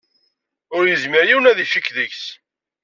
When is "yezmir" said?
0.87-1.23